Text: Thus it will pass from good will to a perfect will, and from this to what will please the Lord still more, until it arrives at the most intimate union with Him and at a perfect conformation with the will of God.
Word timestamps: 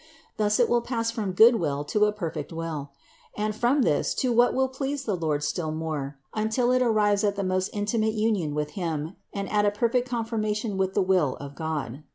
Thus 0.37 0.59
it 0.59 0.67
will 0.67 0.81
pass 0.81 1.11
from 1.11 1.33
good 1.33 1.57
will 1.59 1.83
to 1.83 2.05
a 2.05 2.11
perfect 2.11 2.51
will, 2.51 2.89
and 3.37 3.55
from 3.55 3.83
this 3.83 4.15
to 4.15 4.33
what 4.33 4.55
will 4.55 4.67
please 4.67 5.03
the 5.05 5.15
Lord 5.15 5.43
still 5.43 5.71
more, 5.71 6.17
until 6.33 6.71
it 6.71 6.81
arrives 6.81 7.23
at 7.23 7.35
the 7.35 7.43
most 7.43 7.69
intimate 7.71 8.15
union 8.15 8.55
with 8.55 8.71
Him 8.71 9.15
and 9.31 9.47
at 9.51 9.63
a 9.63 9.69
perfect 9.69 10.09
conformation 10.09 10.75
with 10.75 10.95
the 10.95 11.03
will 11.03 11.35
of 11.35 11.53
God. 11.53 12.01